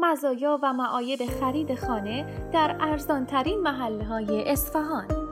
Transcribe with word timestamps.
مزایا 0.00 0.58
و 0.62 0.72
معایب 0.72 1.18
خرید 1.40 1.74
خانه 1.74 2.26
در 2.52 2.76
ارزانترین 2.80 3.60
محله 3.60 4.04
های 4.04 4.48
اصفهان. 4.48 5.29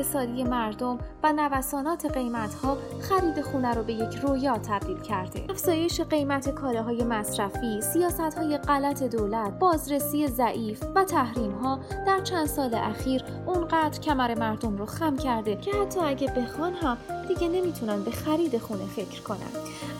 اقتصادی 0.00 0.44
مردم 0.44 0.98
و 1.22 1.32
نوسانات 1.32 2.06
قیمت 2.06 2.54
ها 2.54 2.76
خرید 3.00 3.40
خونه 3.40 3.74
رو 3.74 3.82
به 3.82 3.92
یک 3.92 4.16
رویا 4.22 4.58
تبدیل 4.58 5.00
کرده. 5.00 5.44
افزایش 5.50 6.00
قیمت 6.00 6.48
کالاهای 6.48 7.04
مصرفی، 7.04 7.80
سیاست 7.80 8.20
های 8.20 8.58
غلط 8.58 9.02
دولت، 9.02 9.58
بازرسی 9.58 10.26
ضعیف 10.26 10.82
و 10.94 11.04
تحریم 11.04 11.52
ها 11.52 11.78
در 12.06 12.20
چند 12.20 12.46
سال 12.46 12.74
اخیر 12.74 13.24
اونقدر 13.46 14.00
کمر 14.00 14.34
مردم 14.34 14.76
رو 14.76 14.86
خم 14.86 15.16
کرده 15.16 15.56
که 15.56 15.70
حتی 15.72 16.00
اگه 16.00 16.32
بخوان 16.36 16.74
هم 16.74 16.96
دیگه 17.28 17.48
نمی‌تونن 17.48 18.02
به 18.02 18.10
خرید 18.10 18.58
خونه 18.58 18.84
فکر 18.84 19.22
کنن. 19.22 19.50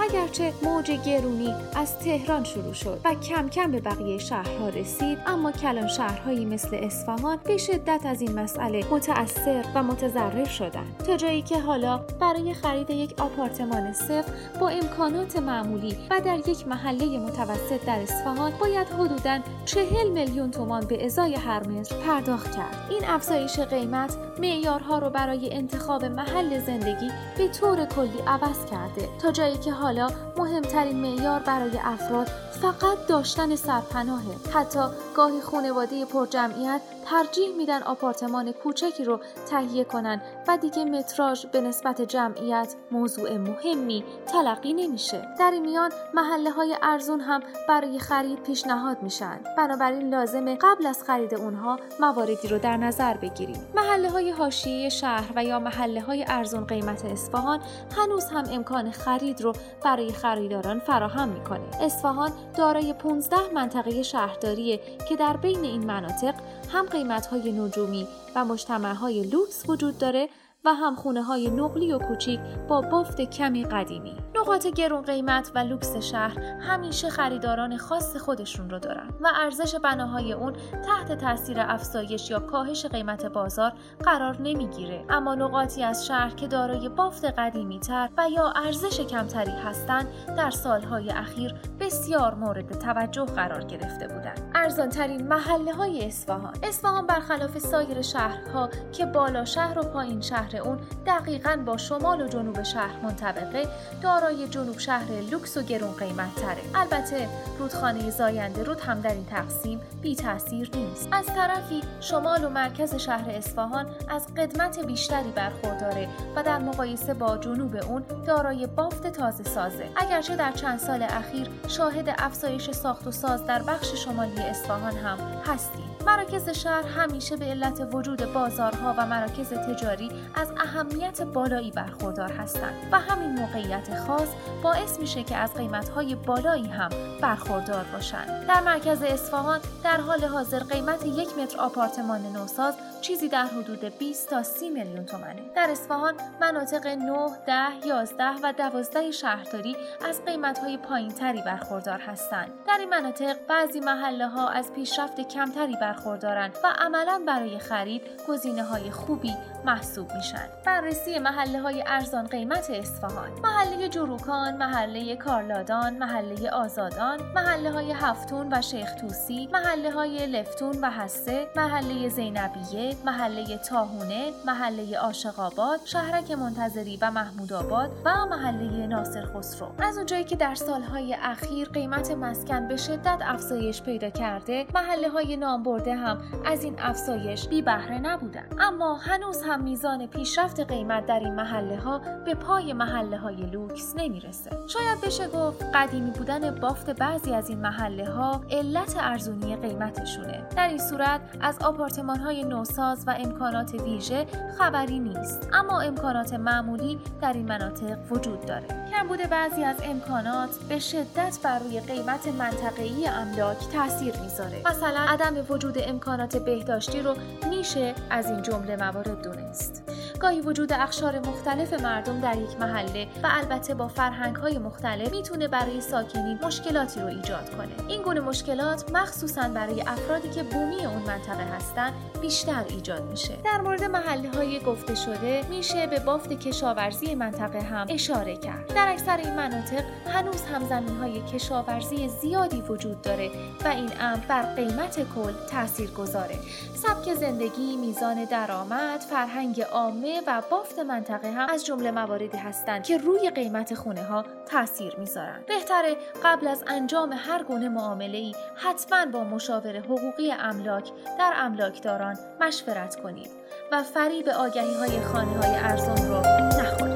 اگرچه 0.00 0.52
موج 0.62 0.90
گرونی 0.90 1.54
از 1.74 1.98
تهران 1.98 2.44
شروع 2.44 2.72
شد 2.72 3.00
و 3.04 3.14
کم 3.14 3.48
کم 3.48 3.70
به 3.70 3.80
بقیه 3.80 4.18
شهرها 4.18 4.68
رسید 4.68 5.18
اما 5.26 5.52
کلان 5.52 5.88
شهرهایی 5.88 6.44
مثل 6.44 6.76
اصفهان 6.76 7.38
به 7.44 7.56
شدت 7.56 8.00
از 8.06 8.20
این 8.20 8.40
مسئله 8.40 8.84
متأثر 8.90 9.64
و 9.74 9.82
متضرر 9.90 10.44
شدند 10.44 10.96
تا 11.06 11.16
جایی 11.16 11.42
که 11.42 11.60
حالا 11.60 12.00
برای 12.20 12.54
خرید 12.54 12.90
یک 12.90 13.20
آپارتمان 13.20 13.92
صفر 13.92 14.32
با 14.60 14.68
امکانات 14.68 15.36
معمولی 15.36 15.96
و 16.10 16.20
در 16.20 16.48
یک 16.48 16.68
محله 16.68 17.18
متوسط 17.18 17.84
در 17.86 18.00
اصفهان 18.00 18.52
باید 18.60 18.88
حدوداً 18.88 19.38
چهل 19.64 20.08
میلیون 20.08 20.50
تومان 20.50 20.86
به 20.86 21.04
ازای 21.04 21.34
هر 21.34 21.66
متر 21.66 21.96
پرداخت 21.96 22.56
کرد. 22.56 22.86
این 22.90 23.04
افزایش 23.04 23.58
قیمت 23.60 24.16
معیارها 24.38 24.98
رو 24.98 25.10
برای 25.10 25.52
انتخاب 25.52 26.04
محل 26.04 26.60
زندگی 26.60 27.10
به 27.38 27.48
طور 27.48 27.84
کلی 27.84 28.18
عوض 28.26 28.66
کرده. 28.70 29.08
تا 29.22 29.32
جایی 29.32 29.56
که 29.56 29.72
حالا 29.72 30.08
مهمترین 30.36 31.00
معیار 31.00 31.40
برای 31.40 31.78
افراد 31.84 32.26
فقط 32.62 33.06
داشتن 33.08 33.56
سرپناهه 33.56 34.36
حتی 34.54 34.80
گاهی 35.16 35.40
خانواده 35.40 36.04
پرجمعیت 36.04 36.80
ترجیح 37.10 37.56
میدن 37.56 37.82
آپارتمان 37.82 38.52
کوچکی 38.52 39.04
رو 39.04 39.20
تهیه 39.50 39.79
کنن 39.84 40.22
و 40.48 40.56
دیگه 40.56 40.84
متراژ 40.84 41.46
به 41.46 41.60
نسبت 41.60 42.02
جمعیت 42.02 42.74
موضوع 42.90 43.36
مهمی 43.36 44.04
تلقی 44.26 44.72
نمیشه. 44.72 45.28
در 45.38 45.50
این 45.50 45.62
میان 45.66 45.90
محله 46.14 46.50
های 46.50 46.76
ارزون 46.82 47.20
هم 47.20 47.40
برای 47.68 47.98
خرید 47.98 48.42
پیشنهاد 48.42 49.02
میشن. 49.02 49.40
بنابراین 49.56 50.14
لازمه 50.14 50.58
قبل 50.60 50.86
از 50.86 51.02
خرید 51.02 51.34
اونها 51.34 51.78
مواردی 52.00 52.48
رو 52.48 52.58
در 52.58 52.76
نظر 52.76 53.16
بگیریم. 53.16 53.66
محله 53.74 54.10
های 54.10 54.30
حاشیه 54.30 54.88
شهر 54.88 55.32
و 55.36 55.44
یا 55.44 55.58
محله 55.58 56.00
های 56.00 56.24
ارزون 56.28 56.64
قیمت 56.64 57.04
اصفهان 57.04 57.60
هنوز 57.96 58.24
هم 58.24 58.44
امکان 58.50 58.90
خرید 58.90 59.40
رو 59.40 59.52
برای 59.84 60.12
خریداران 60.12 60.78
فراهم 60.78 61.28
می‌کنه. 61.28 61.60
اصفهان 61.80 62.32
دارای 62.56 62.92
15 62.92 63.36
منطقه 63.54 64.02
شهرداریه 64.02 64.80
که 65.08 65.16
در 65.16 65.36
بین 65.36 65.64
این 65.64 65.86
مناطق 65.86 66.34
هم 66.72 66.86
قیمت 66.86 67.26
های 67.26 67.52
نجومی 67.52 68.08
و 68.34 68.44
مجتمع 68.44 68.94
های 68.94 69.22
لوکس 69.22 69.59
وجود 69.68 69.98
داره 69.98 70.28
و 70.64 70.74
هم 70.74 70.94
خونه 70.94 71.22
های 71.22 71.50
نقلی 71.50 71.92
و 71.92 71.98
کوچیک 71.98 72.40
با 72.68 72.80
بافت 72.80 73.20
کمی 73.20 73.64
قدیمی. 73.64 74.16
نقاط 74.36 74.66
گرون 74.66 75.02
قیمت 75.02 75.50
و 75.54 75.58
لوکس 75.58 75.96
شهر 75.96 76.38
همیشه 76.38 77.10
خریداران 77.10 77.76
خاص 77.76 78.16
خودشون 78.16 78.70
رو 78.70 78.78
دارن 78.78 79.08
و 79.20 79.28
ارزش 79.34 79.74
بناهای 79.74 80.32
اون 80.32 80.52
تحت 80.86 81.18
تاثیر 81.18 81.56
افزایش 81.60 82.30
یا 82.30 82.40
کاهش 82.40 82.86
قیمت 82.86 83.26
بازار 83.26 83.72
قرار 84.04 84.40
نمی‌گیره. 84.40 85.04
اما 85.08 85.34
نقاطی 85.34 85.82
از 85.82 86.06
شهر 86.06 86.30
که 86.30 86.48
دارای 86.48 86.88
بافت 86.88 87.24
قدیمی 87.24 87.80
تر 87.80 88.08
و 88.18 88.28
یا 88.30 88.52
ارزش 88.56 89.00
کمتری 89.00 89.52
هستند 89.64 90.08
در 90.36 90.50
سالهای 90.50 91.10
اخیر 91.10 91.54
بسیار 91.80 92.34
مورد 92.34 92.78
توجه 92.78 93.24
قرار 93.24 93.64
گرفته 93.64 94.08
بودند 94.08 94.50
ارزانترین 94.54 95.28
محله 95.28 95.74
های 95.74 96.06
اصفهان. 96.06 96.54
اصفهان 96.62 97.06
برخلاف 97.06 97.58
سایر 97.58 98.02
شهرها 98.02 98.68
که 98.92 99.06
بالا 99.06 99.44
شهر 99.44 99.78
و 99.78 99.82
پایین 99.82 100.20
شهر 100.20 100.49
اون 100.58 100.78
دقیقا 101.06 101.56
با 101.66 101.76
شمال 101.76 102.22
و 102.22 102.28
جنوب 102.28 102.62
شهر 102.62 103.00
منطبقه 103.02 103.68
دارای 104.02 104.48
جنوب 104.48 104.78
شهر 104.78 105.10
لوکس 105.30 105.56
و 105.56 105.62
گرون 105.62 105.92
قیمت 105.92 106.34
تره 106.34 106.62
البته 106.74 107.28
رودخانه 107.58 108.10
زاینده 108.10 108.62
رود 108.62 108.80
هم 108.80 109.00
در 109.00 109.12
این 109.12 109.26
تقسیم 109.26 109.80
بی 110.02 110.16
تاثیر 110.16 110.70
نیست. 110.74 111.08
از 111.12 111.26
طرفی 111.26 111.80
شمال 112.00 112.44
و 112.44 112.48
مرکز 112.48 112.94
شهر 112.94 113.30
اصفهان 113.30 113.86
از 114.08 114.34
قدمت 114.34 114.86
بیشتری 114.86 115.30
برخورداره 115.30 116.08
و 116.36 116.42
در 116.42 116.58
مقایسه 116.58 117.14
با 117.14 117.38
جنوب 117.38 117.76
اون 117.76 118.02
دارای 118.26 118.66
بافت 118.66 119.06
تازه 119.06 119.44
سازه. 119.44 119.88
اگرچه 119.96 120.36
در 120.36 120.52
چند 120.52 120.78
سال 120.78 121.02
اخیر 121.02 121.50
شاهد 121.68 122.14
افزایش 122.18 122.70
ساخت 122.70 123.06
و 123.06 123.10
ساز 123.10 123.46
در 123.46 123.62
بخش 123.62 123.94
شمالی 123.94 124.42
اصفهان 124.42 124.96
هم 124.96 125.18
هستیم. 125.46 125.90
مراکز 126.06 126.48
شهر 126.48 126.82
همیشه 126.82 127.36
به 127.36 127.44
علت 127.44 127.88
وجود 127.92 128.32
بازارها 128.32 128.94
و 128.98 129.06
مراکز 129.06 129.52
تجاری 129.52 130.10
از 130.40 130.52
اهمیت 130.56 131.22
بالایی 131.22 131.70
برخوردار 131.70 132.32
هستند 132.32 132.88
و 132.92 132.98
همین 132.98 133.30
موقعیت 133.30 133.98
خاص 134.06 134.28
باعث 134.62 135.00
میشه 135.00 135.22
که 135.22 135.36
از 135.36 135.54
قیمتهای 135.54 136.14
بالایی 136.14 136.68
هم 136.68 136.90
برخوردار 137.20 137.84
باشند. 137.92 138.46
در 138.46 138.60
مرکز 138.60 139.02
اصفهان 139.02 139.60
در 139.84 139.96
حال 139.96 140.24
حاضر 140.24 140.58
قیمت 140.58 141.06
یک 141.06 141.38
متر 141.38 141.58
آپارتمان 141.58 142.20
نوساز 142.20 142.74
چیزی 143.00 143.28
در 143.28 143.44
حدود 143.44 143.84
20 143.98 144.30
تا 144.30 144.42
30 144.42 144.70
میلیون 144.70 145.06
تومنه. 145.06 145.42
در 145.56 145.70
اصفهان 145.70 146.14
مناطق 146.40 146.86
9, 146.86 147.28
10, 147.46 147.86
11 147.86 148.24
و 148.42 148.52
12 148.52 149.10
شهرداری 149.10 149.76
از 150.08 150.24
قیمت‌های 150.24 150.76
پایینتری 150.76 151.42
برخوردار 151.42 151.98
هستند. 151.98 152.50
در 152.66 152.76
این 152.80 152.88
مناطق 152.88 153.36
بعضی 153.48 153.80
محله 153.80 154.28
ها 154.28 154.48
از 154.48 154.72
پیشرفت 154.72 155.20
کمتری 155.20 155.76
برخوردارند 155.80 156.56
و 156.64 156.74
عملا 156.78 157.22
برای 157.26 157.58
خرید 157.58 158.02
گزینه 158.28 158.64
های 158.64 158.90
خوبی 158.90 159.36
محسوب 159.64 160.12
میشن. 160.12 160.29
بررسی 160.66 161.18
محله 161.18 161.60
های 161.60 161.84
ارزان 161.86 162.26
قیمت 162.26 162.70
اصفهان 162.70 163.30
محله 163.42 163.88
جروکان، 163.88 164.56
محله 164.56 165.16
کارلادان، 165.16 165.98
محله 165.98 166.50
آزادان، 166.50 167.20
محله 167.34 167.70
های 167.70 167.92
هفتون 167.92 168.48
و 168.52 168.62
شیخ 168.62 168.94
توسی، 168.94 169.48
محله 169.52 169.90
های 169.90 170.26
لفتون 170.26 170.78
و 170.82 170.90
حسه، 170.90 171.46
محله 171.56 172.08
زینبیه، 172.08 172.96
محله 173.04 173.58
تاهونه، 173.58 174.30
محله 174.46 174.98
عاشقآباد، 174.98 175.80
شهرک 175.84 176.30
منتظری 176.30 176.98
و 177.02 177.10
محمود 177.10 177.52
آباد 177.52 177.90
و 178.04 178.26
محله 178.26 178.86
ناصر 178.86 179.24
خسرو. 179.24 179.68
از 179.78 179.96
اونجایی 179.96 180.24
که 180.24 180.36
در 180.36 180.54
سالهای 180.54 181.16
اخیر 181.22 181.68
قیمت 181.68 182.10
مسکن 182.10 182.68
به 182.68 182.76
شدت 182.76 183.18
افزایش 183.20 183.82
پیدا 183.82 184.10
کرده، 184.10 184.66
محله 184.74 185.08
های 185.08 185.36
نامبرده 185.36 185.94
هم 185.94 186.22
از 186.46 186.64
این 186.64 186.74
افزایش 186.78 187.48
بی 187.48 187.62
بهره 187.62 187.98
نبودن. 187.98 188.46
اما 188.60 188.94
هنوز 188.94 189.42
هم 189.42 189.62
میزان 189.62 190.06
پیشرفت 190.20 190.60
قیمت 190.60 191.06
در 191.06 191.20
این 191.20 191.34
محله 191.34 191.76
ها 191.76 192.00
به 192.24 192.34
پای 192.34 192.72
محله 192.72 193.18
های 193.18 193.36
لوکس 193.36 193.94
نمی‌رسه. 193.96 194.50
شاید 194.66 195.00
بشه 195.00 195.28
گفت 195.28 195.62
قدیمی 195.74 196.10
بودن 196.10 196.54
بافت 196.54 196.90
بعضی 196.90 197.34
از 197.34 197.48
این 197.48 197.58
محله 197.58 198.10
ها 198.10 198.40
علت 198.50 198.96
ارزونی 198.98 199.56
قیمتشونه. 199.56 200.48
در 200.56 200.68
این 200.68 200.78
صورت 200.78 201.20
از 201.40 201.58
آپارتمان 201.62 202.20
های 202.20 202.44
نوساز 202.44 203.04
و 203.06 203.14
امکانات 203.18 203.74
ویژه 203.74 204.26
خبری 204.58 204.98
نیست. 204.98 205.48
اما 205.52 205.80
امکانات 205.80 206.34
معمولی 206.34 206.98
در 207.20 207.32
این 207.32 207.48
مناطق 207.48 207.98
وجود 208.10 208.46
داره. 208.46 208.66
کمبود 208.90 209.18
بعضی 209.18 209.64
از 209.64 209.76
امکانات 209.82 210.50
به 210.68 210.78
شدت 210.78 211.38
بر 211.42 211.58
روی 211.58 211.80
قیمت 211.80 212.26
منطقه‌ای 212.38 213.06
املاک 213.06 213.58
تاثیر 213.72 214.14
می‌ذاره. 214.22 214.62
مثلا 214.66 215.00
عدم 215.08 215.46
وجود 215.48 215.74
امکانات 215.78 216.36
بهداشتی 216.36 217.02
رو 217.02 217.14
میشه 217.50 217.94
از 218.10 218.26
این 218.26 218.42
جمله 218.42 218.76
موارد 218.76 219.22
دونست. 219.22 219.82
گاهی 220.20 220.40
وجود 220.40 220.72
اخشار 220.72 221.18
مختلف 221.18 221.72
مردم 221.72 222.20
در 222.20 222.38
یک 222.38 222.60
محله 222.60 223.04
و 223.22 223.28
البته 223.30 223.74
با 223.74 223.88
فرهنگ 223.88 224.36
های 224.36 224.58
مختلف 224.58 225.12
می‌تونه 225.12 225.48
برای 225.48 225.80
ساکنین 225.80 226.38
مشکلاتی 226.42 227.00
رو 227.00 227.06
ایجاد 227.06 227.50
کنه. 227.56 227.88
این 227.88 228.02
گونه 228.02 228.20
مشکلات 228.20 228.92
مخصوصا 228.92 229.48
برای 229.48 229.80
افرادی 229.86 230.30
که 230.30 230.42
بومی 230.42 230.86
اون 230.86 231.02
منطقه 231.02 231.44
هستن 231.56 231.92
بیشتر 232.20 232.64
ایجاد 232.68 233.10
میشه. 233.10 233.36
در 233.44 233.60
مورد 233.60 233.84
محله 233.84 234.30
های 234.30 234.60
گفته 234.60 234.94
شده 234.94 235.46
میشه 235.50 235.86
به 235.86 235.98
بافت 235.98 236.32
کشاورزی 236.32 237.14
منطقه 237.14 237.60
هم 237.60 237.86
اشاره 237.90 238.36
کرد. 238.36 238.74
در 238.74 238.88
اکثر 238.88 239.16
این 239.16 239.34
مناطق 239.34 239.84
هنوز 240.06 240.42
هم 240.42 240.68
زمین 240.68 240.96
های 240.96 241.22
کشاورزی 241.22 242.08
زیادی 242.08 242.60
وجود 242.60 243.02
داره 243.02 243.30
و 243.64 243.68
این 243.68 243.90
امر 244.00 244.20
بر 244.28 244.54
قیمت 244.54 245.14
کل 245.14 245.32
تاثیر 245.50 245.90
گذاره 245.90 246.38
سبک 246.74 247.14
زندگی 247.14 247.76
میزان 247.76 248.24
درآمد 248.24 249.00
فرهنگ 249.00 249.60
عامه 249.60 250.09
و 250.26 250.42
بافت 250.50 250.78
منطقه 250.78 251.30
هم 251.30 251.48
از 251.48 251.66
جمله 251.66 251.90
مواردی 251.90 252.38
هستند 252.38 252.84
که 252.84 252.98
روی 252.98 253.30
قیمت 253.30 253.74
خونه 253.74 254.02
ها 254.02 254.24
تاثیر 254.46 254.96
می‌ذارند 254.96 255.46
بهتره 255.46 255.96
قبل 256.24 256.48
از 256.48 256.64
انجام 256.66 257.12
هر 257.12 257.42
گونه 257.42 257.68
معامله 257.68 258.18
ای 258.18 258.34
حتما 258.56 259.06
با 259.06 259.24
مشاور 259.24 259.78
حقوقی 259.78 260.32
املاک 260.32 260.90
در 261.18 261.32
املاکداران 261.36 262.18
مشورت 262.40 263.02
کنید 263.02 263.30
و 263.72 263.82
فریب 263.82 264.28
آگهی 264.28 264.74
های 264.74 265.00
خانه 265.00 265.38
های 265.38 265.54
ارزون 265.56 266.08
رو 266.08 266.20
نخورید. 266.60 266.89